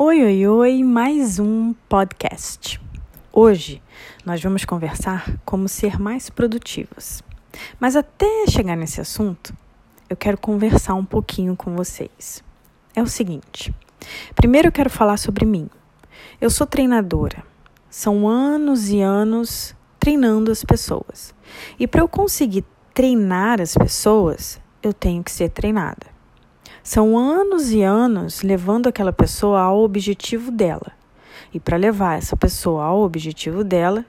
[0.00, 2.80] Oi, oi, oi, mais um podcast.
[3.32, 3.82] Hoje
[4.24, 7.20] nós vamos conversar como ser mais produtivas.
[7.80, 9.52] Mas até chegar nesse assunto,
[10.08, 12.44] eu quero conversar um pouquinho com vocês.
[12.94, 13.74] É o seguinte:
[14.36, 15.68] primeiro eu quero falar sobre mim.
[16.40, 17.42] Eu sou treinadora.
[17.90, 21.34] São anos e anos treinando as pessoas.
[21.76, 26.17] E para eu conseguir treinar as pessoas, eu tenho que ser treinada.
[26.88, 30.90] São anos e anos levando aquela pessoa ao objetivo dela.
[31.52, 34.06] E para levar essa pessoa ao objetivo dela,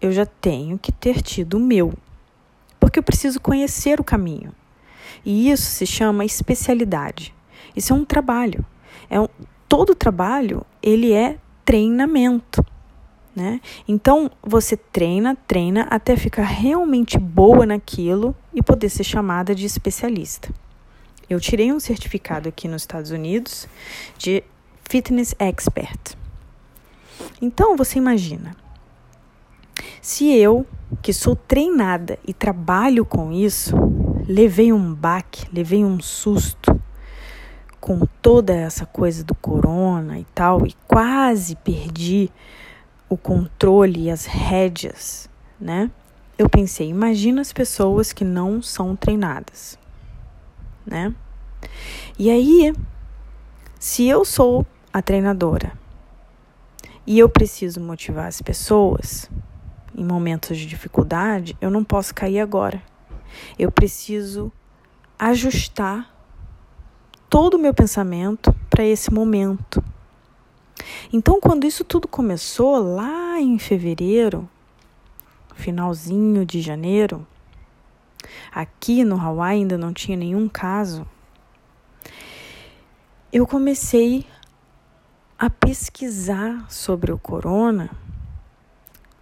[0.00, 1.92] eu já tenho que ter tido o meu.
[2.80, 4.50] Porque eu preciso conhecer o caminho.
[5.22, 7.34] E isso se chama especialidade.
[7.76, 8.64] Isso é um trabalho.
[9.10, 9.28] É um,
[9.68, 11.36] todo trabalho, ele é
[11.66, 12.64] treinamento.
[13.36, 13.60] Né?
[13.86, 20.48] Então você treina, treina até ficar realmente boa naquilo e poder ser chamada de especialista.
[21.32, 23.66] Eu tirei um certificado aqui nos Estados Unidos
[24.18, 24.44] de
[24.84, 26.14] Fitness Expert.
[27.40, 28.54] Então você imagina,
[30.02, 30.66] se eu,
[31.00, 33.74] que sou treinada e trabalho com isso,
[34.28, 36.78] levei um baque, levei um susto
[37.80, 42.30] com toda essa coisa do corona e tal, e quase perdi
[43.08, 45.90] o controle e as rédeas, né?
[46.36, 49.80] Eu pensei, imagina as pessoas que não são treinadas
[50.86, 51.14] né?
[52.18, 52.72] E aí,
[53.78, 55.72] se eu sou a treinadora
[57.06, 59.30] e eu preciso motivar as pessoas
[59.94, 62.82] em momentos de dificuldade, eu não posso cair agora.
[63.58, 64.52] Eu preciso
[65.18, 66.12] ajustar
[67.28, 69.82] todo o meu pensamento para esse momento.
[71.12, 74.48] Então, quando isso tudo começou lá em fevereiro,
[75.54, 77.26] finalzinho de janeiro,
[78.52, 81.06] aqui no Hawaii ainda não tinha nenhum caso,
[83.32, 84.26] eu comecei
[85.38, 87.90] a pesquisar sobre o corona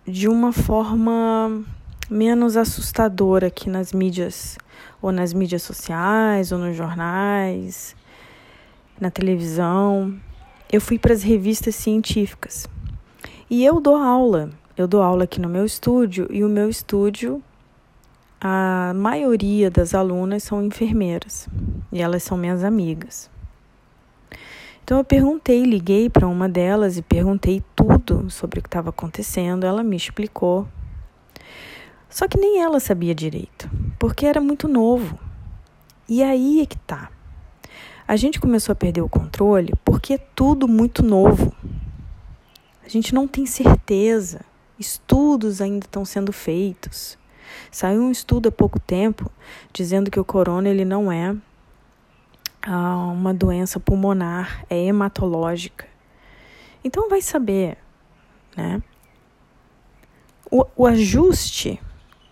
[0.06, 1.64] de uma forma
[2.11, 4.58] menos assustadora aqui nas mídias,
[5.01, 7.95] ou nas mídias sociais, ou nos jornais,
[9.01, 10.18] na televisão.
[10.70, 12.68] Eu fui para as revistas científicas.
[13.48, 14.51] E eu dou aula.
[14.77, 17.42] Eu dou aula aqui no meu estúdio e o meu estúdio
[18.40, 21.46] a maioria das alunas são enfermeiras
[21.92, 23.30] e elas são minhas amigas.
[24.83, 29.64] Então eu perguntei, liguei para uma delas e perguntei tudo sobre o que estava acontecendo.
[29.64, 30.67] Ela me explicou.
[32.08, 35.18] Só que nem ela sabia direito, porque era muito novo.
[36.08, 37.11] E aí é que tá.
[38.08, 41.55] A gente começou a perder o controle porque é tudo muito novo.
[42.84, 44.40] A gente não tem certeza.
[44.77, 47.20] Estudos ainda estão sendo feitos.
[47.70, 49.30] Saiu um estudo há pouco tempo
[49.72, 51.36] dizendo que o corona ele não é
[52.62, 55.86] ah, uma doença pulmonar, é hematológica.
[56.84, 57.78] Então vai saber,
[58.56, 58.83] né?
[60.50, 61.80] O, o ajuste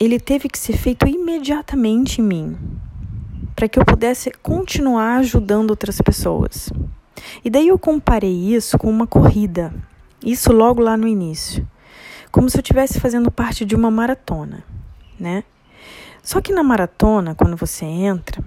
[0.00, 2.58] ele teve que ser feito imediatamente em mim,
[3.54, 6.70] para que eu pudesse continuar ajudando outras pessoas.
[7.44, 9.74] E daí eu comparei isso com uma corrida,
[10.24, 11.68] isso logo lá no início,
[12.30, 14.64] como se eu estivesse fazendo parte de uma maratona
[15.18, 15.44] né?
[16.22, 18.42] Só que na maratona, quando você entra,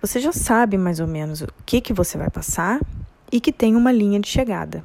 [0.00, 2.80] você já sabe mais ou menos o que, que você vai passar
[3.32, 4.84] e que tem uma linha de chegada.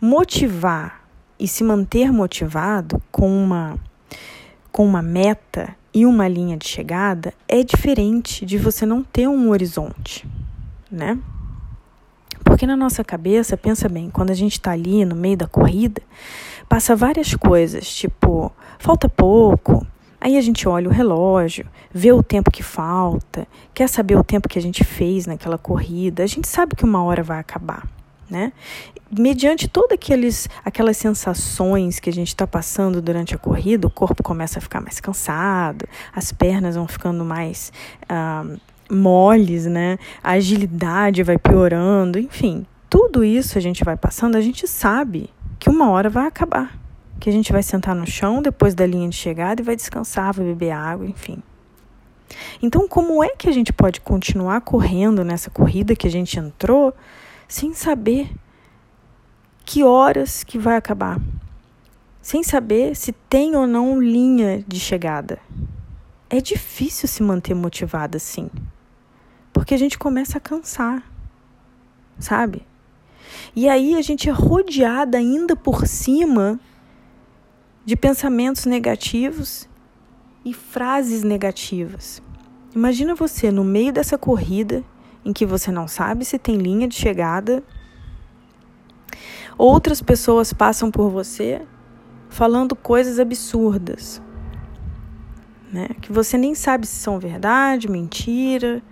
[0.00, 1.02] Motivar
[1.38, 3.78] e se manter motivado com uma,
[4.70, 9.50] com uma meta e uma linha de chegada é diferente de você não ter um
[9.50, 10.26] horizonte,
[10.90, 11.18] né?
[12.42, 16.02] Porque na nossa cabeça, pensa bem, quando a gente está ali no meio da corrida,
[16.68, 19.86] passa várias coisas, tipo, falta pouco,
[20.24, 24.48] Aí a gente olha o relógio, vê o tempo que falta, quer saber o tempo
[24.48, 26.22] que a gente fez naquela corrida.
[26.22, 27.86] A gente sabe que uma hora vai acabar,
[28.30, 28.50] né?
[29.10, 29.98] Mediante todas
[30.64, 34.80] aquelas sensações que a gente está passando durante a corrida, o corpo começa a ficar
[34.80, 37.70] mais cansado, as pernas vão ficando mais
[38.08, 38.46] ah,
[38.90, 39.98] moles, né?
[40.22, 42.64] A agilidade vai piorando, enfim.
[42.88, 45.28] Tudo isso a gente vai passando, a gente sabe
[45.58, 46.82] que uma hora vai acabar
[47.20, 50.34] que a gente vai sentar no chão depois da linha de chegada e vai descansar,
[50.34, 51.42] vai beber água, enfim.
[52.62, 56.94] Então, como é que a gente pode continuar correndo nessa corrida que a gente entrou
[57.46, 58.30] sem saber
[59.64, 61.20] que horas que vai acabar?
[62.20, 65.38] Sem saber se tem ou não linha de chegada.
[66.28, 68.50] É difícil se manter motivada assim.
[69.52, 71.02] Porque a gente começa a cansar.
[72.18, 72.66] Sabe?
[73.54, 76.58] E aí a gente é rodeada ainda por cima
[77.84, 79.68] de pensamentos negativos
[80.44, 82.22] e frases negativas.
[82.74, 84.82] Imagina você no meio dessa corrida
[85.24, 87.62] em que você não sabe se tem linha de chegada
[89.56, 91.62] Outras pessoas passam por você
[92.28, 94.20] falando coisas absurdas,
[95.72, 95.90] né?
[96.00, 98.82] Que você nem sabe se são verdade, mentira,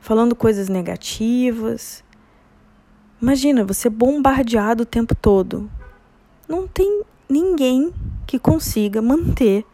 [0.00, 2.04] falando coisas negativas.
[3.20, 5.68] Imagina, você bombardeado o tempo todo.
[6.48, 7.02] Não tem
[7.32, 7.92] ninguém
[8.26, 9.64] que consiga manter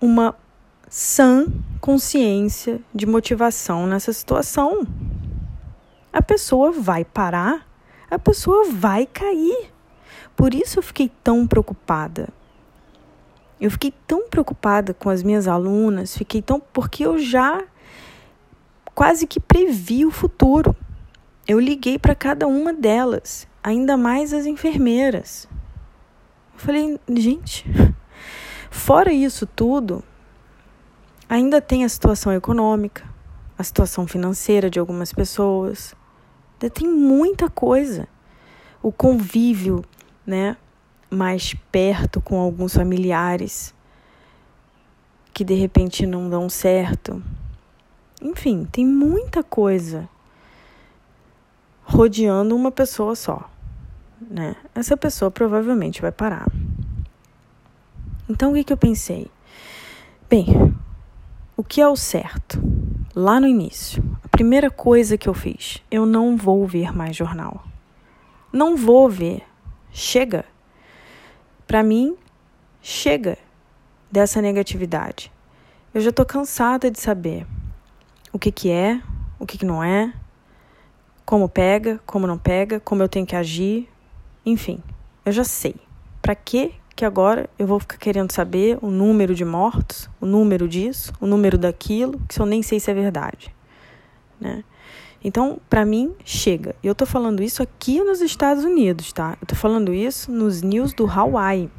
[0.00, 0.34] uma
[0.88, 1.46] sã
[1.80, 4.86] consciência de motivação nessa situação.
[6.10, 7.68] A pessoa vai parar,
[8.10, 9.70] a pessoa vai cair.
[10.34, 12.28] Por isso eu fiquei tão preocupada.
[13.60, 17.62] Eu fiquei tão preocupada com as minhas alunas, fiquei tão porque eu já
[18.94, 20.74] quase que previ o futuro.
[21.46, 25.48] Eu liguei para cada uma delas, ainda mais as enfermeiras.
[26.58, 27.64] Eu falei, gente,
[28.68, 30.02] fora isso tudo,
[31.28, 33.08] ainda tem a situação econômica,
[33.56, 35.94] a situação financeira de algumas pessoas.
[36.54, 38.08] Ainda tem muita coisa.
[38.82, 39.84] O convívio,
[40.26, 40.56] né,
[41.08, 43.72] mais perto com alguns familiares
[45.32, 47.22] que de repente não dão certo.
[48.20, 50.08] Enfim, tem muita coisa
[51.84, 53.48] rodeando uma pessoa só,
[54.20, 54.56] né?
[54.74, 56.46] Essa pessoa provavelmente vai parar.
[58.28, 59.30] Então o que, que eu pensei?
[60.28, 60.74] Bem,
[61.56, 62.62] o que é o certo?
[63.14, 67.64] Lá no início, a primeira coisa que eu fiz, eu não vou ver mais jornal.
[68.52, 69.42] Não vou ver.
[69.90, 70.44] Chega.
[71.66, 72.16] Para mim,
[72.80, 73.38] chega
[74.10, 75.32] dessa negatividade.
[75.92, 77.46] Eu já estou cansada de saber
[78.32, 79.00] o que, que é,
[79.38, 80.12] o que, que não é,
[81.24, 83.88] como pega, como não pega, como eu tenho que agir,
[84.48, 84.82] enfim,
[85.24, 85.74] eu já sei.
[86.20, 90.66] Para que que agora eu vou ficar querendo saber o número de mortos, o número
[90.66, 93.54] disso, o número daquilo, que eu nem sei se é verdade,
[94.40, 94.64] né?
[95.22, 96.74] Então, para mim, chega.
[96.82, 99.36] Eu tô falando isso aqui nos Estados Unidos, tá?
[99.40, 101.70] Eu tô falando isso nos news do Hawaii.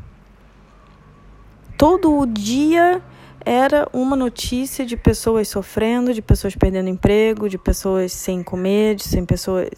[1.77, 3.01] Todo o dia
[3.45, 9.03] era uma notícia de pessoas sofrendo, de pessoas perdendo emprego, de pessoas sem comer, de
[9.03, 9.69] sem pessoas.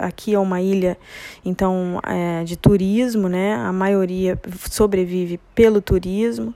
[0.00, 0.98] Aqui é uma ilha,
[1.44, 3.54] então, é, de turismo, né?
[3.54, 4.38] A maioria
[4.70, 6.54] sobrevive pelo turismo.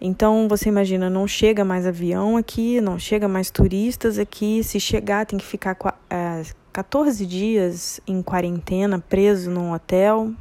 [0.00, 4.62] Então você imagina, não chega mais avião aqui, não chega mais turistas aqui.
[4.62, 5.76] Se chegar, tem que ficar
[6.10, 6.42] é,
[6.72, 10.32] 14 dias em quarentena, preso num hotel,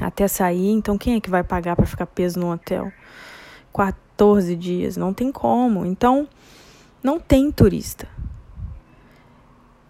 [0.00, 0.70] até sair.
[0.70, 2.90] Então quem é que vai pagar para ficar preso num hotel?
[4.20, 5.86] 14 dias, não tem como.
[5.86, 6.28] Então
[7.02, 8.06] não tem turista.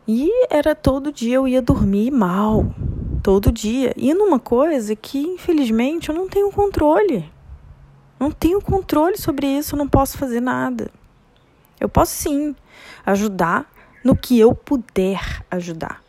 [0.07, 2.65] E era todo dia eu ia dormir mal,
[3.25, 3.93] todo dia.
[3.97, 7.29] E numa coisa que infelizmente eu não tenho controle.
[8.21, 10.93] Não tenho controle sobre isso, não posso fazer nada.
[11.81, 12.55] Eu posso sim
[13.05, 13.69] ajudar
[14.05, 16.01] no que eu puder ajudar.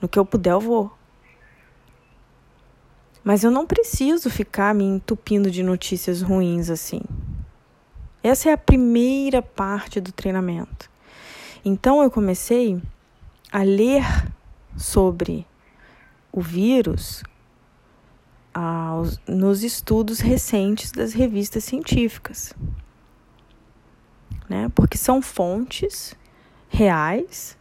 [0.00, 0.90] No que eu puder, eu vou.
[3.30, 7.00] Mas eu não preciso ficar me entupindo de notícias ruins assim.
[8.24, 10.90] Essa é a primeira parte do treinamento.
[11.64, 12.82] Então eu comecei
[13.52, 14.02] a ler
[14.76, 15.46] sobre
[16.32, 17.22] o vírus
[18.52, 22.52] aos, nos estudos recentes das revistas científicas.
[24.48, 24.68] Né?
[24.74, 26.16] Porque são fontes
[26.68, 27.56] reais,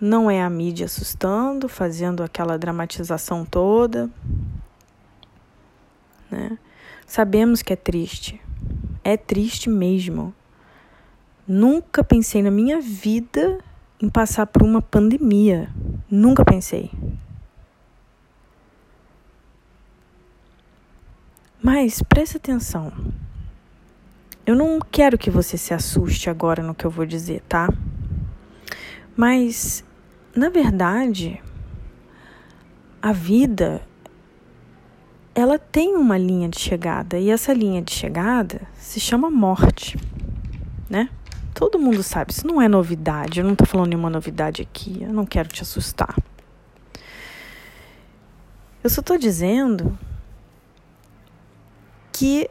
[0.00, 4.10] não é a mídia assustando, fazendo aquela dramatização toda.
[6.30, 6.58] Né?
[7.06, 8.40] Sabemos que é triste,
[9.02, 10.34] é triste mesmo.
[11.46, 13.58] Nunca pensei na minha vida
[14.00, 15.70] em passar por uma pandemia.
[16.10, 16.90] Nunca pensei.
[21.62, 22.92] Mas preste atenção.
[24.46, 27.68] Eu não quero que você se assuste agora no que eu vou dizer, tá?
[29.16, 29.82] Mas,
[30.36, 31.42] na verdade,
[33.00, 33.80] a vida
[35.34, 39.98] ela tem uma linha de chegada e essa linha de chegada se chama morte,
[40.88, 41.10] né?
[41.52, 43.40] Todo mundo sabe, isso não é novidade.
[43.40, 46.16] Eu não tô falando nenhuma novidade aqui, eu não quero te assustar.
[48.82, 49.98] Eu só tô dizendo
[52.12, 52.48] que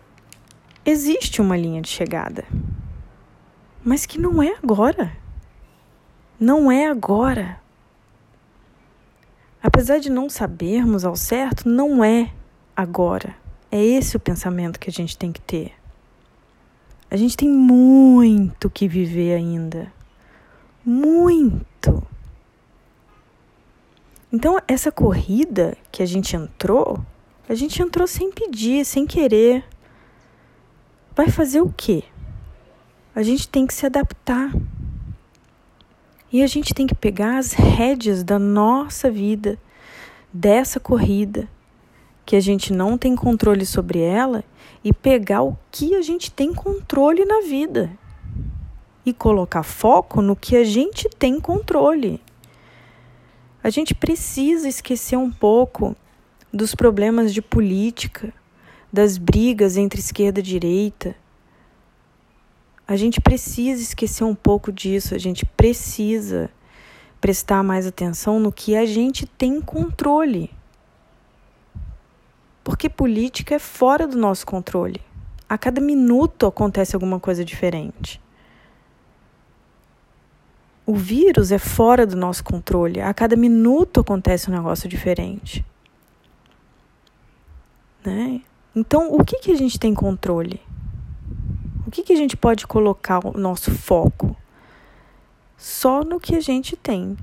[0.86, 2.44] existe uma linha de chegada,
[3.84, 5.12] mas que não é agora.
[6.40, 7.62] Não é agora.
[9.62, 12.32] Apesar de não sabermos ao certo, não é
[12.76, 13.36] agora.
[13.72, 15.74] É esse o pensamento que a gente tem que ter.
[17.10, 19.92] A gente tem muito que viver ainda.
[20.86, 22.06] Muito.
[24.32, 27.04] Então, essa corrida que a gente entrou
[27.48, 29.66] a gente entrou sem pedir, sem querer.
[31.16, 32.04] Vai fazer o quê?
[33.14, 34.52] A gente tem que se adaptar.
[36.32, 39.60] E a gente tem que pegar as rédeas da nossa vida,
[40.32, 41.48] dessa corrida,
[42.26, 44.44] que a gente não tem controle sobre ela,
[44.84, 47.90] e pegar o que a gente tem controle na vida
[49.06, 52.22] e colocar foco no que a gente tem controle.
[53.64, 55.96] A gente precisa esquecer um pouco
[56.52, 58.34] dos problemas de política,
[58.92, 61.16] das brigas entre esquerda e direita.
[62.86, 66.50] A gente precisa esquecer um pouco disso, a gente precisa
[67.22, 70.52] prestar mais atenção no que a gente tem controle.
[72.64, 75.02] Porque política é fora do nosso controle.
[75.50, 78.22] A cada minuto acontece alguma coisa diferente.
[80.86, 83.02] O vírus é fora do nosso controle.
[83.02, 85.66] A cada minuto acontece um negócio diferente.
[88.04, 88.42] Né?
[88.76, 90.60] Então, o que, que a gente tem controle?
[91.88, 94.36] O que, que a gente pode colocar o nosso foco?
[95.58, 97.18] Só no que a gente tem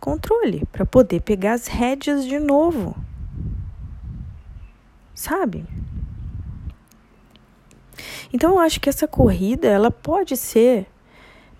[0.00, 2.96] controle, para poder pegar as rédeas de novo.
[5.22, 5.64] Sabe?
[8.32, 10.84] Então eu acho que essa corrida ela pode ser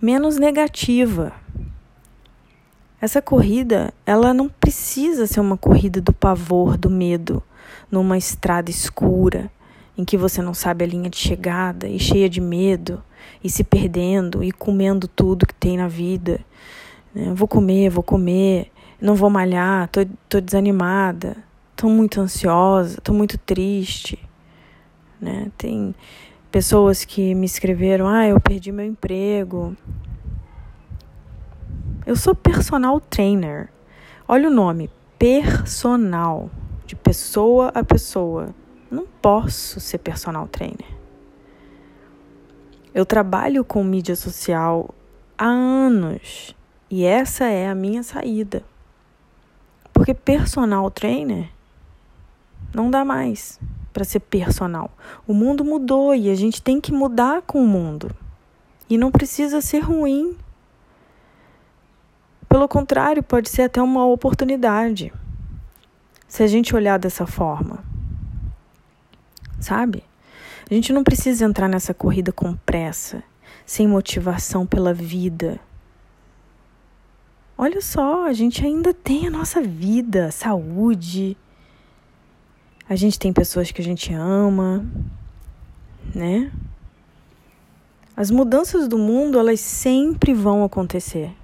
[0.00, 1.32] menos negativa.
[3.00, 7.40] Essa corrida, ela não precisa ser uma corrida do pavor, do medo,
[7.88, 9.48] numa estrada escura,
[9.96, 13.00] em que você não sabe a linha de chegada e cheia de medo,
[13.44, 16.40] e se perdendo e comendo tudo que tem na vida.
[17.14, 17.32] Né?
[17.32, 21.36] Vou comer, vou comer, não vou malhar, tô, tô desanimada,
[21.82, 24.16] tô muito ansiosa, tô muito triste.
[25.20, 25.50] Né?
[25.58, 25.92] Tem
[26.48, 29.76] pessoas que me escreveram: ah, eu perdi meu emprego,
[32.06, 33.68] eu sou personal trainer.
[34.28, 36.48] Olha o nome, personal,
[36.86, 38.54] de pessoa a pessoa.
[38.88, 40.86] Não posso ser personal trainer.
[42.94, 44.94] Eu trabalho com mídia social
[45.36, 46.54] há anos
[46.88, 48.62] e essa é a minha saída.
[49.92, 51.51] Porque personal trainer
[52.72, 53.58] não dá mais
[53.92, 54.90] para ser personal.
[55.26, 58.10] O mundo mudou e a gente tem que mudar com o mundo.
[58.88, 60.36] E não precisa ser ruim.
[62.48, 65.12] Pelo contrário, pode ser até uma oportunidade.
[66.26, 67.84] Se a gente olhar dessa forma.
[69.60, 70.02] Sabe?
[70.70, 73.22] A gente não precisa entrar nessa corrida com pressa,
[73.66, 75.60] sem motivação pela vida.
[77.56, 81.36] Olha só, a gente ainda tem a nossa vida, saúde.
[82.88, 84.84] A gente tem pessoas que a gente ama,
[86.14, 86.52] né?
[88.16, 91.34] As mudanças do mundo, elas sempre vão acontecer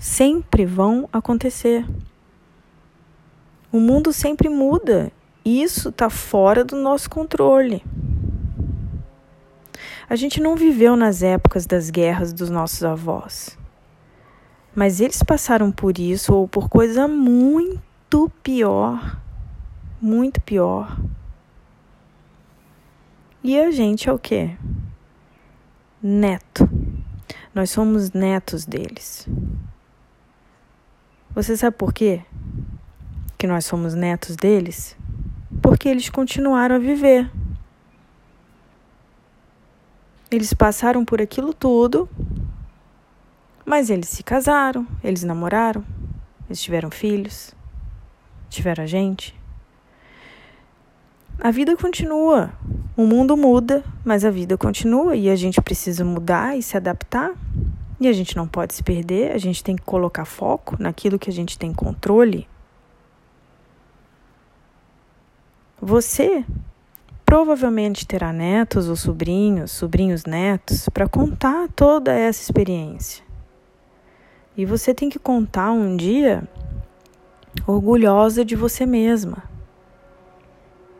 [0.00, 1.86] sempre vão acontecer.
[3.70, 5.12] O mundo sempre muda.
[5.44, 7.84] Isso está fora do nosso controle.
[10.08, 13.56] A gente não viveu nas épocas das guerras dos nossos avós.
[14.74, 19.20] Mas eles passaram por isso ou por coisa muito pior.
[20.00, 20.98] Muito pior.
[23.44, 24.56] E a gente é o quê?
[26.02, 26.66] Neto.
[27.54, 29.28] Nós somos netos deles.
[31.34, 32.22] Você sabe por quê?
[33.36, 34.96] Que nós somos netos deles?
[35.60, 37.30] Porque eles continuaram a viver.
[40.30, 42.08] Eles passaram por aquilo tudo,
[43.66, 45.84] mas eles se casaram, eles namoraram,
[46.46, 47.54] eles tiveram filhos,
[48.48, 49.39] tiveram a gente.
[51.42, 52.52] A vida continua.
[52.94, 57.32] O mundo muda, mas a vida continua e a gente precisa mudar e se adaptar.
[57.98, 61.30] E a gente não pode se perder, a gente tem que colocar foco naquilo que
[61.30, 62.46] a gente tem controle.
[65.80, 66.44] Você
[67.24, 73.24] provavelmente terá netos ou sobrinhos, sobrinhos netos, para contar toda essa experiência.
[74.54, 76.42] E você tem que contar um dia
[77.66, 79.49] orgulhosa de você mesma.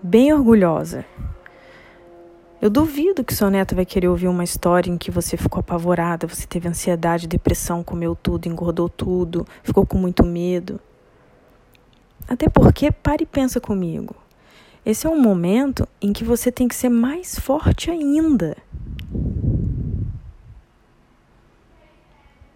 [0.02, 1.04] Bem orgulhosa.
[2.60, 6.26] Eu duvido que seu neto vai querer ouvir uma história em que você ficou apavorada,
[6.26, 10.80] você teve ansiedade, depressão, comeu tudo, engordou tudo, ficou com muito medo.
[12.26, 14.16] Até porque, pare e pensa comigo.
[14.86, 18.56] Esse é um momento em que você tem que ser mais forte ainda.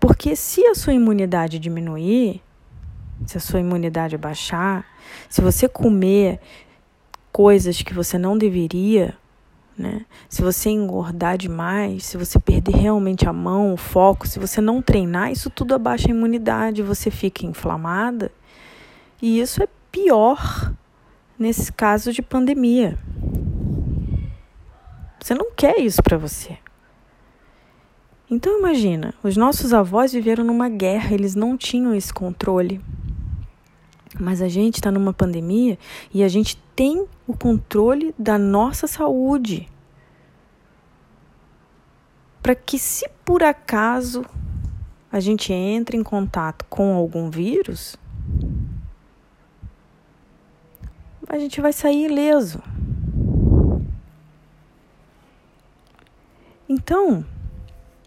[0.00, 2.42] Porque se a sua imunidade diminuir,
[3.26, 4.86] se a sua imunidade baixar,
[5.28, 6.40] se você comer
[7.34, 9.12] coisas que você não deveria,
[9.76, 10.06] né?
[10.28, 14.80] Se você engordar demais, se você perder realmente a mão, o foco, se você não
[14.80, 18.30] treinar, isso tudo abaixa a imunidade, você fica inflamada.
[19.20, 20.72] E isso é pior
[21.36, 22.96] nesse caso de pandemia.
[25.20, 26.56] Você não quer isso para você.
[28.30, 32.80] Então imagina, os nossos avós viveram numa guerra, eles não tinham esse controle.
[34.18, 35.78] Mas a gente está numa pandemia
[36.12, 39.68] e a gente tem o controle da nossa saúde.
[42.42, 44.24] Para que, se por acaso
[45.10, 47.96] a gente entre em contato com algum vírus,
[51.28, 52.62] a gente vai sair ileso.
[56.68, 57.24] Então,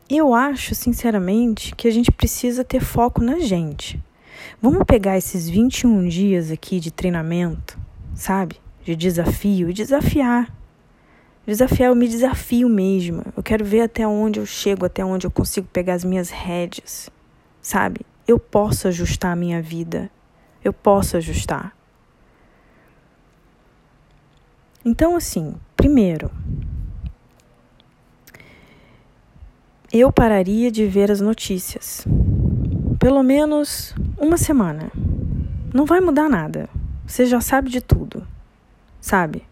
[0.10, 4.02] eu acho, sinceramente, que a gente precisa ter foco na gente.
[4.60, 7.78] Vamos pegar esses 21 dias aqui de treinamento,
[8.16, 8.56] sabe?
[8.84, 10.52] De desafio e desafiar.
[11.46, 13.24] Desafiar, eu me desafio mesmo.
[13.38, 17.08] Eu quero ver até onde eu chego, até onde eu consigo pegar as minhas rédeas,
[17.62, 18.02] sabe?
[18.28, 20.10] Eu posso ajustar a minha vida.
[20.64, 21.78] Eu posso ajustar.
[24.84, 26.32] Então, assim, primeiro,
[29.94, 32.08] eu pararia de ver as notícias.
[33.00, 34.92] Pelo menos uma semana.
[35.74, 36.68] Não vai mudar nada.
[37.06, 38.27] Você já sabe de tudo.
[39.00, 39.44] Sabe?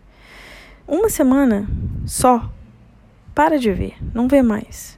[0.87, 1.67] Uma semana
[2.05, 2.49] só.
[3.33, 3.95] Para de ver.
[4.13, 4.97] Não vê mais.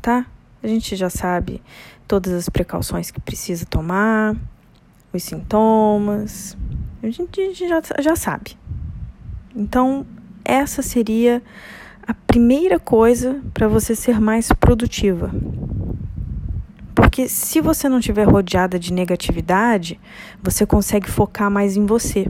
[0.00, 0.26] Tá?
[0.62, 1.60] A gente já sabe
[2.06, 4.36] todas as precauções que precisa tomar,
[5.12, 6.56] os sintomas.
[7.02, 8.56] A gente já, já sabe.
[9.54, 10.06] Então,
[10.44, 11.42] essa seria
[12.06, 15.30] a primeira coisa para você ser mais produtiva.
[16.94, 20.00] Porque se você não estiver rodeada de negatividade,
[20.42, 22.26] você consegue focar mais em você.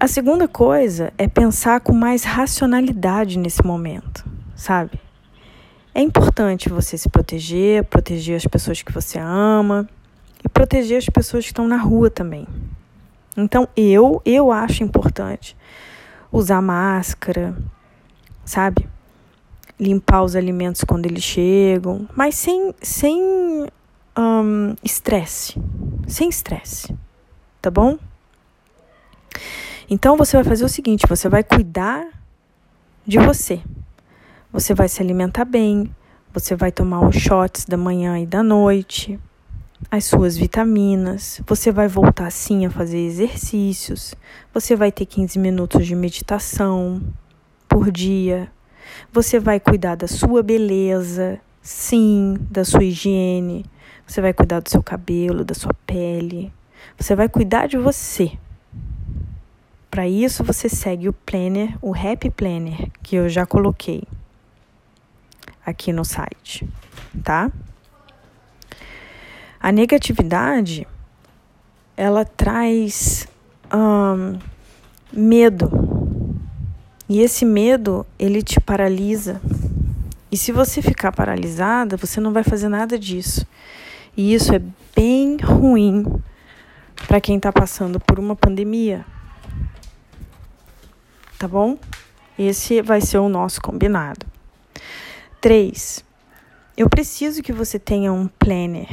[0.00, 4.98] A segunda coisa é pensar com mais racionalidade nesse momento, sabe?
[5.92, 9.88] É importante você se proteger, proteger as pessoas que você ama
[10.44, 12.46] e proteger as pessoas que estão na rua também.
[13.36, 15.56] Então, eu, eu acho importante
[16.30, 17.56] usar máscara,
[18.44, 18.88] sabe?
[19.78, 23.68] Limpar os alimentos quando eles chegam, mas sem sem
[24.82, 26.96] estresse, um, sem estresse,
[27.62, 27.96] tá bom?
[29.88, 32.06] Então você vai fazer o seguinte: você vai cuidar
[33.06, 33.60] de você.
[34.52, 35.94] Você vai se alimentar bem,
[36.32, 39.20] você vai tomar os shots da manhã e da noite,
[39.90, 44.14] as suas vitaminas, você vai voltar sim a fazer exercícios,
[44.52, 47.00] você vai ter 15 minutos de meditação
[47.68, 48.50] por dia,
[49.12, 53.64] você vai cuidar da sua beleza, sim, da sua higiene,
[54.06, 56.52] você vai cuidar do seu cabelo, da sua pele,
[56.96, 58.32] você vai cuidar de você.
[59.90, 64.02] Para isso você segue o planner, o Happy Planner, que eu já coloquei
[65.64, 66.68] aqui no site,
[67.24, 67.50] tá?
[69.60, 70.86] A negatividade
[71.96, 73.26] ela traz
[75.12, 75.97] medo
[77.08, 79.40] e esse medo ele te paralisa.
[80.30, 83.46] E se você ficar paralisada, você não vai fazer nada disso.
[84.16, 84.60] E isso é
[84.94, 86.04] bem ruim
[87.06, 89.06] para quem está passando por uma pandemia.
[91.38, 91.78] Tá bom?
[92.38, 94.26] Esse vai ser o nosso combinado.
[95.40, 96.04] Três.
[96.76, 98.88] Eu preciso que você tenha um planner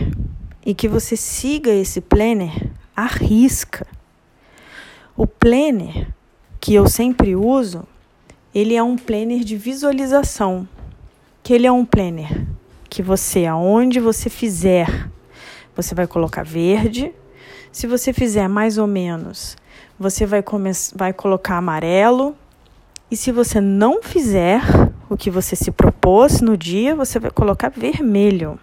[0.66, 3.86] e que você siga esse planner à risca.
[5.18, 6.08] O planner
[6.60, 7.86] que eu sempre uso,
[8.56, 10.66] ele é um planner de visualização,
[11.44, 12.48] que ele é um planner
[12.90, 15.10] que você aonde você fizer,
[15.76, 17.12] você vai colocar verde.
[17.70, 19.58] Se você fizer mais ou menos,
[20.00, 20.42] você vai,
[20.96, 22.34] vai colocar amarelo.
[23.12, 24.62] E se você não fizer
[25.10, 28.58] o que você se propôs no dia, você vai colocar vermelho.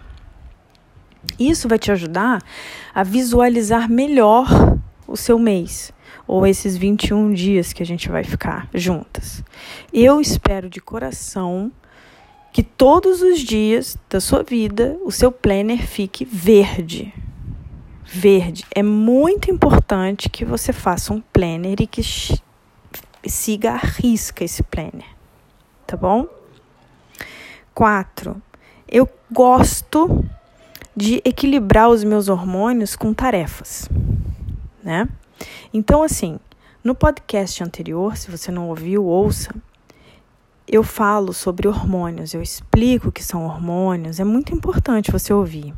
[1.39, 2.43] Isso vai te ajudar
[2.95, 4.72] a visualizar melhor
[5.13, 5.93] o seu mês
[6.27, 9.45] ou esses 21 dias que a gente vai ficar juntas.
[9.93, 11.71] Eu espero de coração
[12.53, 17.13] que todos os dias da sua vida o seu planner fique verde.
[18.05, 18.65] Verde.
[18.75, 22.03] É muito importante que você faça um planner e que
[23.27, 25.07] siga a risca esse planner.
[25.87, 26.27] Tá bom?
[27.75, 28.41] Quatro.
[28.89, 30.25] Eu gosto
[30.95, 33.89] de equilibrar os meus hormônios com tarefas,
[34.83, 35.09] né?
[35.73, 36.39] Então, assim,
[36.83, 39.55] no podcast anterior, se você não ouviu, ouça.
[40.67, 44.21] Eu falo sobre hormônios, eu explico o que são hormônios.
[44.21, 45.75] É muito importante você ouvir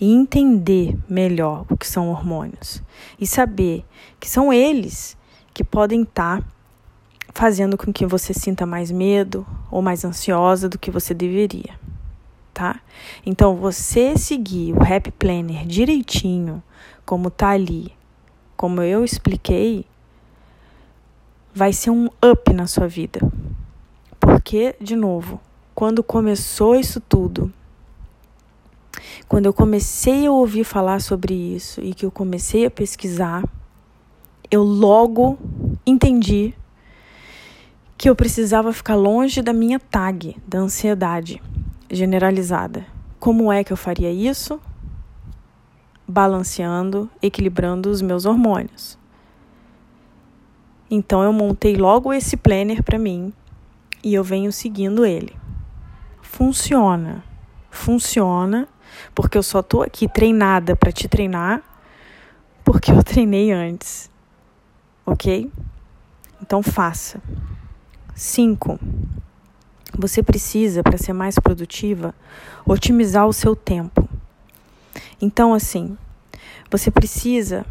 [0.00, 2.82] e entender melhor o que são hormônios
[3.20, 3.84] e saber
[4.18, 5.16] que são eles
[5.52, 6.46] que podem estar tá
[7.34, 11.78] fazendo com que você sinta mais medo ou mais ansiosa do que você deveria
[12.60, 12.80] tá?
[13.24, 16.62] Então, você seguir o Happy Planner direitinho,
[17.06, 17.90] como tá ali,
[18.60, 19.86] como eu expliquei,
[21.54, 23.18] vai ser um up na sua vida.
[24.20, 25.40] Porque, de novo,
[25.74, 27.50] quando começou isso tudo,
[29.28, 33.44] Quando eu comecei a ouvir falar sobre isso e que eu comecei a pesquisar,
[34.50, 35.38] eu logo
[35.86, 36.52] entendi
[37.96, 41.40] que eu precisava ficar longe da minha tag, da ansiedade
[41.88, 42.84] generalizada.
[43.20, 44.60] Como é que eu faria isso?
[46.10, 48.98] Balanceando, equilibrando os meus hormônios.
[50.90, 53.32] Então eu montei logo esse planner para mim
[54.02, 55.36] e eu venho seguindo ele.
[56.20, 57.22] Funciona.
[57.70, 58.66] Funciona
[59.14, 61.62] porque eu só tô aqui treinada para te treinar
[62.64, 64.10] porque eu treinei antes.
[65.06, 65.48] OK?
[66.42, 67.22] Então faça.
[68.16, 68.80] 5.
[69.96, 72.14] Você precisa, para ser mais produtiva,
[72.66, 74.09] otimizar o seu tempo.
[75.20, 75.96] Então, assim,
[76.70, 77.66] você precisa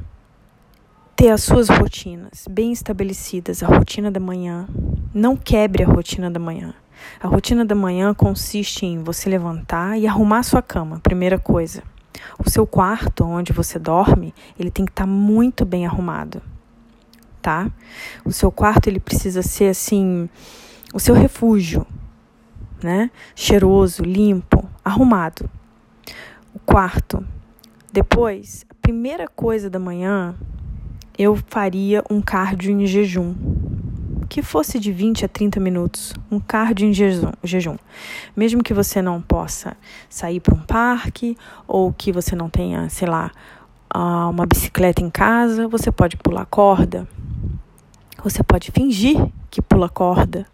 [1.16, 4.68] ter as suas rotinas bem estabelecidas, a rotina da manhã.
[5.14, 6.74] Não quebre a rotina da manhã.
[7.20, 11.84] A rotina da manhã consiste em você levantar e arrumar a sua cama, primeira coisa.
[12.38, 16.42] O seu quarto, onde você dorme, ele tem que estar tá muito bem arrumado,
[17.42, 17.70] tá?
[18.24, 20.30] O seu quarto ele precisa ser assim,
[20.94, 21.86] o seu refúgio,
[22.84, 23.10] né?
[23.36, 25.50] Cheiroso, limpo, arrumado.
[26.54, 27.26] O quarto.
[27.92, 30.36] Depois, a primeira coisa da manhã,
[31.18, 33.36] eu faria um cardio em jejum.
[34.30, 37.78] Que fosse de 20 a 30 minutos, um cardio em jejum, jejum.
[38.36, 39.76] Mesmo que você não possa
[40.08, 41.36] sair para um parque
[41.68, 43.32] ou que você não tenha, sei lá,
[43.90, 47.08] ah, uma bicicleta em casa, você pode pular corda.
[48.24, 49.18] Você pode fingir
[49.50, 50.46] que pula corda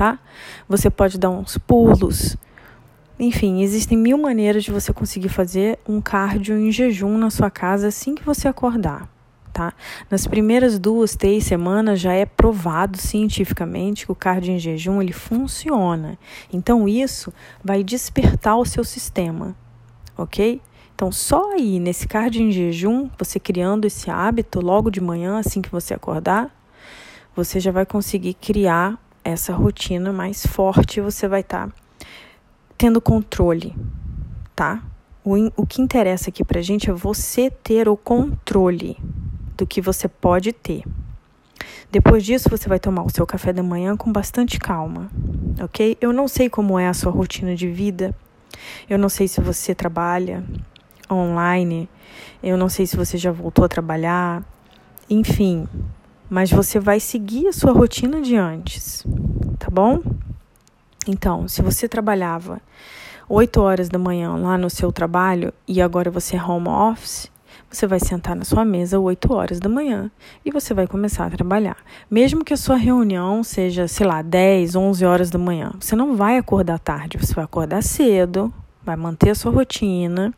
[0.00, 0.18] tá?
[0.66, 2.34] Você pode dar uns pulos.
[3.22, 7.88] Enfim, existem mil maneiras de você conseguir fazer um cardio em jejum na sua casa
[7.88, 9.06] assim que você acordar.
[9.52, 9.74] Tá?
[10.08, 15.12] Nas primeiras duas, três semanas já é provado cientificamente que o cardio em jejum ele
[15.12, 16.18] funciona.
[16.50, 17.30] Então isso
[17.62, 19.54] vai despertar o seu sistema,
[20.16, 20.58] ok?
[20.94, 25.60] Então só aí nesse cardio em jejum, você criando esse hábito logo de manhã assim
[25.60, 26.50] que você acordar,
[27.36, 31.74] você já vai conseguir criar essa rotina mais forte, você vai estar tá
[32.80, 33.76] tendo controle,
[34.56, 34.82] tá?
[35.22, 38.96] O, o que interessa aqui pra gente é você ter o controle
[39.54, 40.82] do que você pode ter.
[41.92, 45.10] Depois disso, você vai tomar o seu café da manhã com bastante calma,
[45.62, 45.98] ok?
[46.00, 48.16] Eu não sei como é a sua rotina de vida,
[48.88, 50.42] eu não sei se você trabalha
[51.12, 51.86] online,
[52.42, 54.42] eu não sei se você já voltou a trabalhar,
[55.10, 55.68] enfim,
[56.30, 59.04] mas você vai seguir a sua rotina de antes,
[59.58, 60.00] tá bom?
[61.06, 62.60] Então, se você trabalhava
[63.28, 67.30] 8 horas da manhã lá no seu trabalho e agora você é home office,
[67.70, 70.10] você vai sentar na sua mesa 8 horas da manhã
[70.44, 71.76] e você vai começar a trabalhar.
[72.10, 76.16] Mesmo que a sua reunião seja, sei lá, 10, 11 horas da manhã, você não
[76.16, 80.34] vai acordar tarde, você vai acordar cedo, vai manter a sua rotina,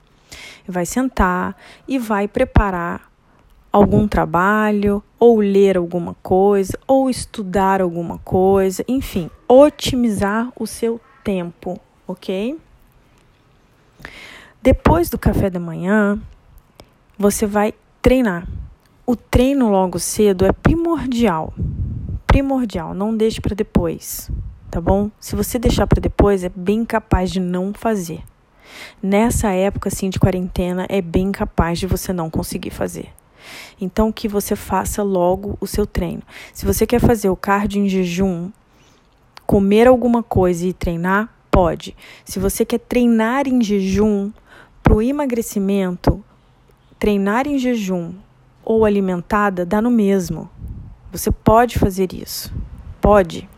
[0.69, 1.57] vai sentar
[1.89, 3.12] e vai preparar
[3.73, 11.81] algum trabalho, ou ler alguma coisa, ou estudar alguma coisa, enfim, otimizar o seu tempo,
[12.07, 12.59] ok?
[14.61, 16.21] Depois do café da manhã,
[17.19, 18.47] você vai treinar.
[19.07, 21.53] O treino logo cedo é primordial.
[22.27, 24.31] Primordial, não deixe para depois,
[24.71, 25.11] tá bom?
[25.19, 28.23] Se você deixar para depois, é bem capaz de não fazer.
[29.03, 33.11] Nessa época assim de quarentena, é bem capaz de você não conseguir fazer.
[33.81, 36.23] Então, que você faça logo o seu treino.
[36.53, 38.51] Se você quer fazer o cardio em jejum,
[39.47, 41.97] comer alguma coisa e treinar, pode.
[42.25, 44.31] Se você quer treinar em jejum
[44.83, 46.25] para o emagrecimento,
[46.99, 48.15] treinar em jejum
[48.65, 50.49] ou alimentada dá no mesmo.
[51.11, 52.53] Você pode fazer isso.
[53.01, 53.49] Pode.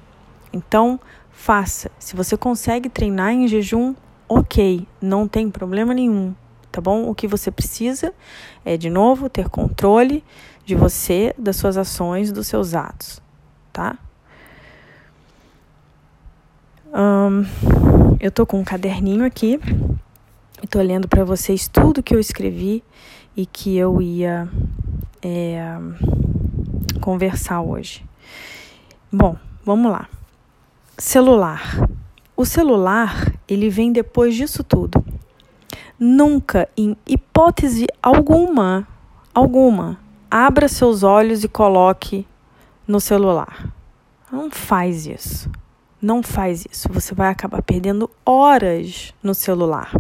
[0.53, 0.99] Então,
[1.31, 1.91] faça.
[1.99, 3.95] Se você consegue treinar em jejum,
[4.29, 6.35] ok, não tem problema nenhum
[6.75, 7.09] tá bom?
[7.09, 8.13] O que você precisa
[8.65, 10.25] é, de novo, ter controle
[10.67, 13.23] de você, das suas ações, dos seus atos,
[13.73, 13.97] tá?
[18.19, 19.61] Eu tô com um caderninho aqui
[20.63, 22.83] e tô lendo para vocês tudo que eu escrevi
[23.37, 24.49] e que eu ia
[25.23, 25.77] é,
[27.01, 28.05] conversar hoje.
[29.13, 30.09] Bom, vamos lá.
[30.99, 31.89] Celular.
[32.37, 35.05] O celular, ele vem depois disso tudo.
[35.99, 38.87] Nunca, em hipótese alguma,
[39.35, 39.99] alguma,
[40.31, 42.27] abra seus olhos e coloque
[42.87, 43.73] no celular.
[44.31, 45.51] Não faz isso.
[46.03, 46.89] Não faz isso.
[46.91, 49.95] Você vai acabar perdendo horas no celular.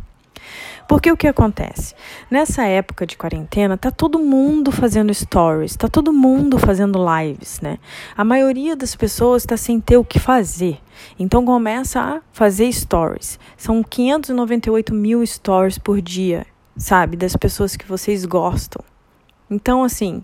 [0.88, 1.94] Porque o que acontece?
[2.30, 7.78] Nessa época de quarentena, tá todo mundo fazendo stories, tá todo mundo fazendo lives, né?
[8.16, 10.78] A maioria das pessoas está sem ter o que fazer.
[11.18, 13.38] Então começa a fazer stories.
[13.56, 17.16] São 598 mil stories por dia, sabe?
[17.16, 18.84] Das pessoas que vocês gostam.
[19.50, 20.22] Então, assim,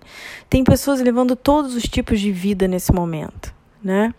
[0.49, 4.15] tem pessoas levando todos os tipos de vida nesse momento, né?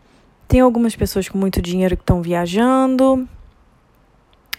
[0.47, 3.27] Tem algumas pessoas com muito dinheiro que estão viajando,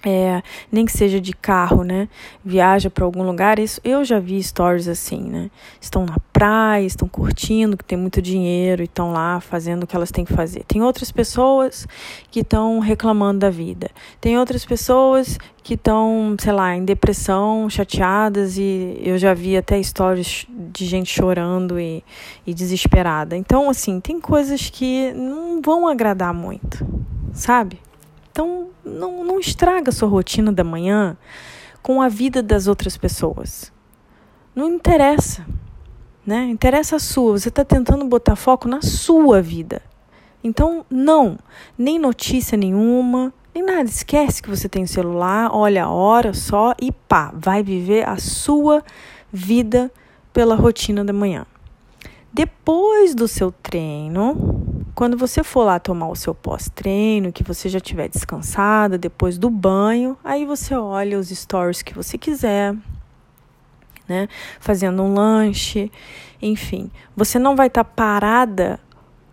[0.04, 2.08] é, nem que seja de carro, né?
[2.44, 3.58] Viaja para algum lugar.
[3.58, 5.50] Isso, eu já vi stories assim, né?
[5.80, 9.94] Estão na praia, estão curtindo, que tem muito dinheiro e estão lá fazendo o que
[9.94, 10.64] elas têm que fazer.
[10.64, 11.86] Tem outras pessoas
[12.30, 13.90] que estão reclamando da vida.
[14.20, 19.80] Tem outras pessoas que estão, sei lá, em depressão, chateadas e eu já vi até
[19.80, 22.02] stories de gente chorando e,
[22.44, 23.36] e desesperada.
[23.36, 26.84] Então, assim, tem coisas que não vão agradar muito,
[27.32, 27.78] sabe?
[28.32, 31.18] Então, não, não estraga a sua rotina da manhã
[31.82, 33.70] com a vida das outras pessoas.
[34.56, 35.44] Não interessa,
[36.24, 36.46] né?
[36.46, 37.38] Interessa a sua.
[37.38, 39.82] Você está tentando botar foco na sua vida.
[40.42, 41.38] Então, não,
[41.76, 43.84] nem notícia nenhuma, nem nada.
[43.84, 48.82] Esquece que você tem celular, olha a hora só e pá, vai viver a sua
[49.30, 49.92] vida
[50.32, 51.44] pela rotina da manhã.
[52.32, 57.80] Depois do seu treino, quando você for lá tomar o seu pós-treino, que você já
[57.80, 62.76] tiver descansada depois do banho, aí você olha os stories que você quiser,
[64.06, 64.28] né?
[64.60, 65.90] Fazendo um lanche,
[66.42, 66.90] enfim.
[67.16, 68.78] Você não vai estar tá parada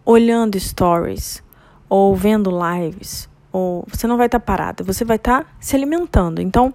[0.05, 1.43] olhando stories
[1.89, 5.75] ou vendo lives, ou você não vai estar tá parada, você vai estar tá se
[5.75, 6.41] alimentando.
[6.41, 6.73] Então,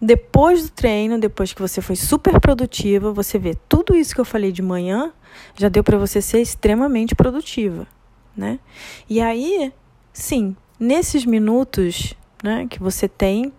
[0.00, 4.24] depois do treino, depois que você foi super produtiva, você vê tudo isso que eu
[4.24, 5.12] falei de manhã,
[5.54, 7.86] já deu para você ser extremamente produtiva
[8.36, 8.58] né?
[9.08, 9.72] E aí,
[10.12, 13.52] sim, nesses minutos, né, que você tem,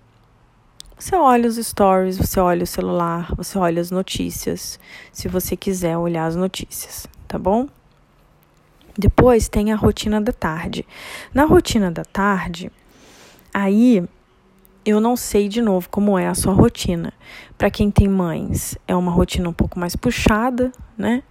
[0.97, 4.79] você olha os stories, você olha o celular, você olha as notícias,
[5.11, 7.67] se você quiser olhar as notícias, tá bom?
[8.97, 10.85] Depois tem a rotina da tarde.
[11.33, 12.71] Na rotina da tarde,
[13.53, 14.07] aí
[14.85, 17.11] eu não sei de novo como é a sua rotina.
[17.57, 21.23] Para quem tem mães, é uma rotina um pouco mais puxada, né?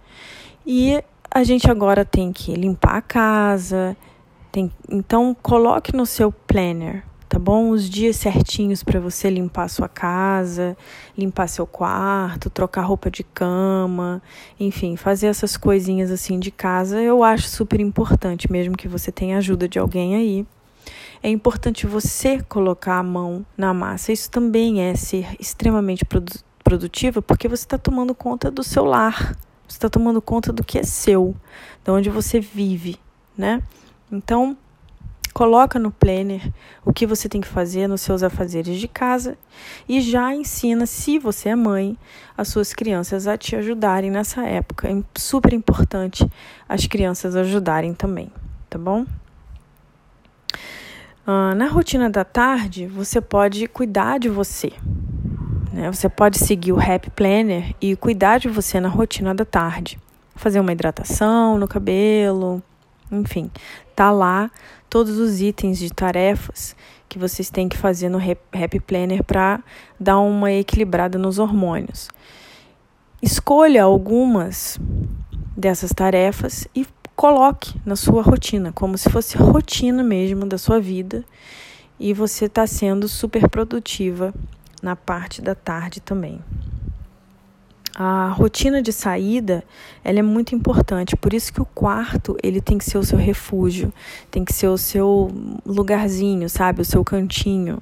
[0.65, 3.97] E a gente agora tem que limpar a casa,
[4.51, 7.71] tem, então coloque no seu planner, tá bom?
[7.71, 10.77] Os dias certinhos para você limpar a sua casa,
[11.17, 14.21] limpar seu quarto, trocar roupa de cama,
[14.59, 19.39] enfim, fazer essas coisinhas assim de casa, eu acho super importante, mesmo que você tenha
[19.39, 20.45] ajuda de alguém aí.
[21.23, 24.11] É importante você colocar a mão na massa.
[24.11, 29.35] Isso também é ser extremamente produ produtiva, porque você está tomando conta do seu lar.
[29.67, 31.35] Você está tomando conta do que é seu,
[31.83, 32.99] de onde você vive,
[33.37, 33.61] né?
[34.11, 34.57] Então,
[35.33, 36.53] coloca no planner
[36.85, 39.37] o que você tem que fazer nos seus afazeres de casa
[39.89, 41.97] e já ensina, se você é mãe,
[42.37, 44.87] as suas crianças a te ajudarem nessa época.
[44.87, 46.29] É super importante
[46.69, 48.31] as crianças ajudarem também,
[48.69, 49.05] tá bom?
[51.25, 54.73] Uh, na rotina da tarde, você pode cuidar de você,
[55.73, 55.91] né?
[55.91, 59.99] Você pode seguir o Happy Planner e cuidar de você na rotina da tarde.
[60.35, 62.61] Fazer uma hidratação no cabelo,
[63.11, 63.49] enfim,
[63.95, 64.51] tá lá
[64.89, 66.75] todos os itens de tarefas
[67.09, 69.63] que vocês têm que fazer no Happy Planner para
[69.99, 72.09] dar uma equilibrada nos hormônios.
[73.21, 74.79] Escolha algumas
[75.57, 81.23] dessas tarefas e coloque na sua rotina, como se fosse rotina mesmo da sua vida,
[81.99, 84.33] e você está sendo super produtiva
[84.83, 86.39] na parte da tarde também.
[87.95, 89.63] A rotina de saída,
[90.03, 93.17] ela é muito importante, por isso que o quarto, ele tem que ser o seu
[93.17, 93.93] refúgio,
[94.29, 95.31] tem que ser o seu
[95.63, 97.81] lugarzinho, sabe, o seu cantinho.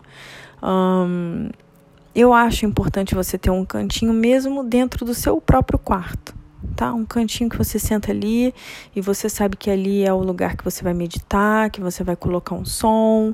[2.14, 6.36] Eu acho importante você ter um cantinho mesmo dentro do seu próprio quarto,
[6.76, 6.94] tá?
[6.94, 8.54] Um cantinho que você senta ali
[8.94, 12.18] e você sabe que ali é o lugar que você vai meditar, que você vai
[12.18, 13.34] colocar um som,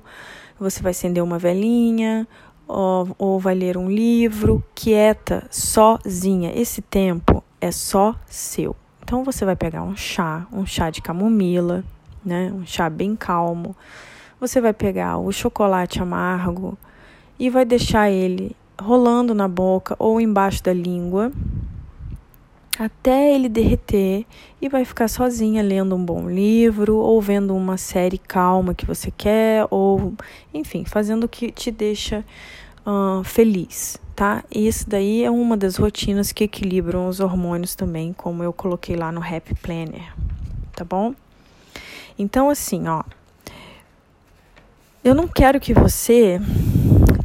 [0.60, 2.28] você vai acender uma velinha,
[2.68, 6.52] ou, ou vai ler um livro, quieta, sozinha.
[6.54, 8.76] Esse tempo é só seu.
[9.04, 11.84] Então você vai pegar um chá, um chá de camomila,
[12.24, 12.52] né?
[12.54, 13.76] Um chá bem calmo.
[14.40, 16.78] Você vai pegar o chocolate amargo
[17.40, 21.32] e vai deixar ele rolando na boca ou embaixo da língua
[22.78, 24.26] até ele derreter
[24.62, 29.12] e vai ficar sozinha lendo um bom livro ou vendo uma série calma que você
[29.12, 30.14] quer ou
[30.54, 32.24] enfim fazendo o que te deixa
[32.86, 38.44] uh, feliz tá isso daí é uma das rotinas que equilibram os hormônios também como
[38.44, 40.14] eu coloquei lá no Happy Planner
[40.76, 41.16] tá bom
[42.18, 43.04] então assim ó
[45.04, 46.40] eu não quero que você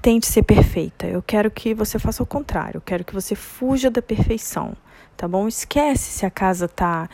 [0.00, 1.06] tente ser perfeita.
[1.06, 2.78] Eu quero que você faça o contrário.
[2.78, 4.76] Eu quero que você fuja da perfeição,
[5.22, 5.46] tá bom?
[5.46, 7.08] Esquece se a casa tá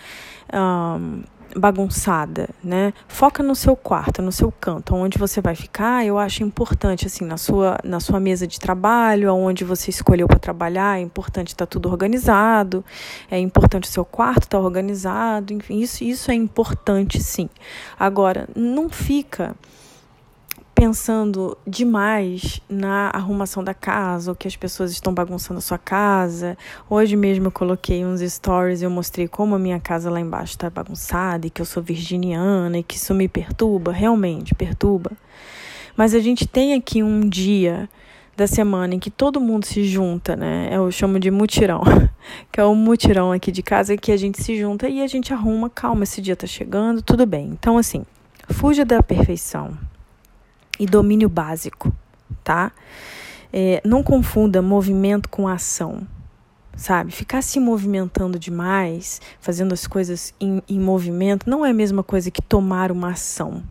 [0.51, 1.23] um,
[1.55, 2.95] bagunçada, né?
[3.07, 6.07] Foca no seu quarto, no seu canto, onde você vai ficar.
[6.07, 10.39] Eu acho importante assim na sua na sua mesa de trabalho, aonde você escolheu para
[10.39, 12.83] trabalhar, é importante estar tá tudo organizado.
[13.31, 15.53] É importante o seu quarto estar tá organizado.
[15.53, 17.51] Enfim, isso isso é importante, sim.
[17.99, 19.55] Agora, não fica
[20.79, 26.57] pensando demais na arrumação da casa, ou que as pessoas estão bagunçando a sua casa.
[26.89, 30.53] Hoje mesmo eu coloquei uns stories e eu mostrei como a minha casa lá embaixo
[30.53, 35.11] está bagunçada e que eu sou virginiana e que isso me perturba, realmente perturba.
[35.97, 37.89] Mas a gente tem aqui um dia
[38.37, 40.69] da semana em que todo mundo se junta, né?
[40.71, 41.83] Eu chamo de mutirão,
[42.53, 45.33] que é o mutirão aqui de casa que a gente se junta e a gente
[45.35, 47.49] arruma, calma, esse dia tá chegando, tudo bem.
[47.49, 48.07] Então assim,
[48.49, 49.77] fuja da perfeição
[50.79, 51.93] e domínio básico,
[52.45, 52.73] tá?
[53.53, 56.07] É, não confunda movimento com ação,
[56.77, 57.11] sabe?
[57.13, 62.31] Ficar se movimentando demais, fazendo as coisas em, em movimento, não é a mesma coisa
[62.31, 63.63] que tomar uma ação,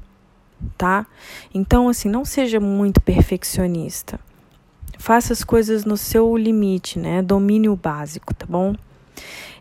[0.77, 1.05] tá?
[1.53, 4.19] Então, assim, não seja muito perfeccionista.
[4.97, 7.21] Faça as coisas no seu limite, né?
[7.21, 8.75] Domínio básico, tá bom?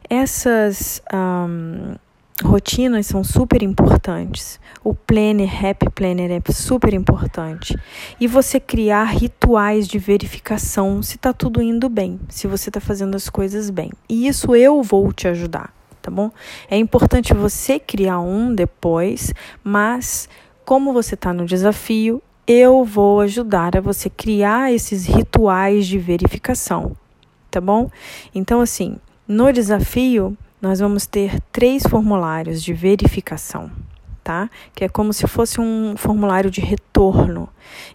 [0.09, 1.03] Essas.
[1.13, 1.95] Um,
[2.45, 4.61] rotinas são super importantes.
[4.85, 7.77] O planner, happy planner é super importante.
[8.21, 13.15] E você criar rituais de verificação se está tudo indo bem, se você está fazendo
[13.15, 13.91] as coisas bem.
[14.09, 15.73] E isso eu vou te ajudar,
[16.03, 16.31] tá bom?
[16.71, 19.33] É importante você criar um depois,
[19.65, 20.29] mas
[20.65, 26.97] como você está no desafio, eu vou ajudar a você criar esses rituais de verificação,
[27.51, 27.91] tá bom?
[28.33, 33.71] Então, assim, no desafio, nós vamos ter três formulários de verificação,
[34.25, 34.51] tá?
[34.75, 37.49] Que é como se fosse um formulário de retorno.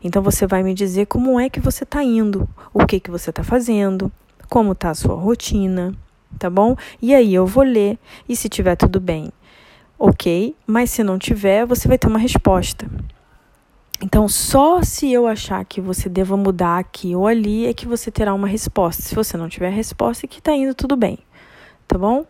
[0.03, 3.29] Então você vai me dizer como é que você está indo, o que que você
[3.31, 4.11] está fazendo,
[4.49, 5.93] como está a sua rotina,
[6.37, 6.75] tá bom?
[7.01, 7.97] E aí eu vou ler
[8.27, 9.31] e se tiver tudo bem,
[9.97, 10.55] ok.
[10.67, 12.87] Mas se não tiver, você vai ter uma resposta.
[14.03, 18.09] Então, só se eu achar que você deva mudar aqui ou ali é que você
[18.09, 19.03] terá uma resposta.
[19.03, 21.19] Se você não tiver resposta, é que está indo tudo bem,
[21.87, 22.25] tá bom?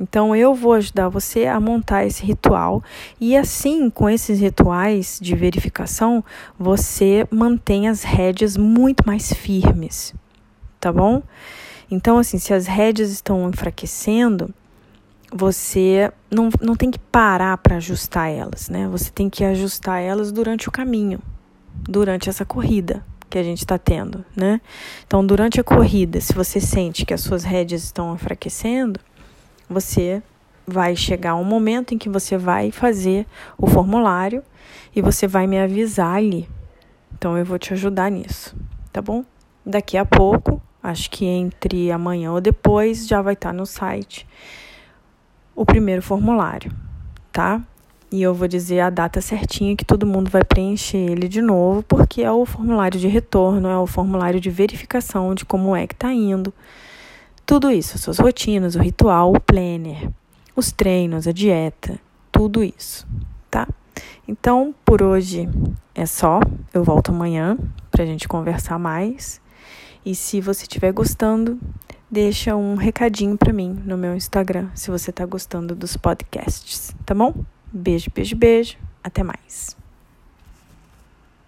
[0.00, 2.82] Então eu vou ajudar você a montar esse ritual
[3.20, 6.24] e assim, com esses rituais de verificação,
[6.58, 10.14] você mantém as rédeas muito mais firmes,
[10.80, 11.22] tá bom?
[11.90, 14.54] Então assim, se as rédeas estão enfraquecendo,
[15.30, 18.88] você não, não tem que parar para ajustar elas, né?
[18.88, 21.20] Você tem que ajustar elas durante o caminho,
[21.74, 24.60] durante essa corrida que a gente está tendo, né?
[25.06, 28.98] Então, durante a corrida, se você sente que as suas rédeas estão enfraquecendo,
[29.70, 30.20] você
[30.66, 33.24] vai chegar um momento em que você vai fazer
[33.56, 34.42] o formulário
[34.94, 36.48] e você vai me avisar ali.
[37.16, 38.56] Então eu vou te ajudar nisso,
[38.92, 39.24] tá bom?
[39.64, 44.26] Daqui a pouco, acho que entre amanhã ou depois, já vai estar no site
[45.54, 46.72] o primeiro formulário,
[47.30, 47.60] tá?
[48.10, 51.82] E eu vou dizer a data certinha que todo mundo vai preencher ele de novo,
[51.82, 55.94] porque é o formulário de retorno, é o formulário de verificação de como é que
[55.94, 56.52] tá indo
[57.50, 60.08] tudo isso, suas rotinas, o ritual, o planner,
[60.54, 61.98] os treinos, a dieta,
[62.30, 63.04] tudo isso,
[63.50, 63.66] tá?
[64.28, 65.48] Então, por hoje
[65.92, 66.38] é só.
[66.72, 67.58] Eu volto amanhã
[67.90, 69.40] pra gente conversar mais.
[70.06, 71.58] E se você estiver gostando,
[72.08, 77.16] deixa um recadinho para mim no meu Instagram, se você tá gostando dos podcasts, tá
[77.16, 77.34] bom?
[77.72, 78.76] Beijo, beijo, beijo.
[79.02, 79.79] Até mais.